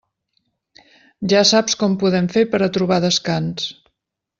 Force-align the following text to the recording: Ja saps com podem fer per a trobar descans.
Ja 1.35 1.43
saps 1.51 1.79
com 1.85 1.99
podem 2.05 2.33
fer 2.39 2.45
per 2.55 2.65
a 2.71 2.75
trobar 2.79 3.03
descans. 3.09 3.73